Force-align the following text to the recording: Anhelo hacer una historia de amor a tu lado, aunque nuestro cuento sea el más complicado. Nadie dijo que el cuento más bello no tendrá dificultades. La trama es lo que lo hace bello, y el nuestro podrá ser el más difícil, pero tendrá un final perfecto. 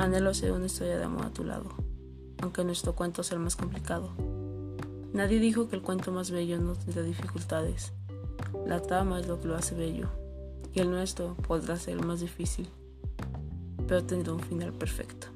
Anhelo 0.00 0.30
hacer 0.30 0.52
una 0.52 0.64
historia 0.64 0.96
de 0.96 1.04
amor 1.04 1.26
a 1.26 1.30
tu 1.30 1.44
lado, 1.44 1.68
aunque 2.40 2.64
nuestro 2.64 2.94
cuento 2.94 3.22
sea 3.22 3.36
el 3.36 3.44
más 3.44 3.54
complicado. 3.54 4.14
Nadie 5.12 5.38
dijo 5.40 5.68
que 5.68 5.76
el 5.76 5.82
cuento 5.82 6.10
más 6.10 6.30
bello 6.30 6.58
no 6.58 6.74
tendrá 6.74 7.02
dificultades. 7.02 7.92
La 8.66 8.80
trama 8.80 9.20
es 9.20 9.28
lo 9.28 9.38
que 9.38 9.48
lo 9.48 9.56
hace 9.56 9.74
bello, 9.74 10.08
y 10.72 10.80
el 10.80 10.90
nuestro 10.90 11.34
podrá 11.46 11.76
ser 11.76 11.98
el 11.98 12.06
más 12.06 12.20
difícil, 12.20 12.66
pero 13.86 14.02
tendrá 14.02 14.32
un 14.32 14.40
final 14.40 14.72
perfecto. 14.72 15.26